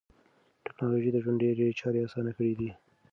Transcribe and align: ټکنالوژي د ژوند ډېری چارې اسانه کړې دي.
ټکنالوژي 0.65 1.09
د 1.13 1.17
ژوند 1.23 1.39
ډېری 1.41 1.77
چارې 1.79 1.99
اسانه 2.05 2.31
کړې 2.37 2.53
دي. 2.59 2.71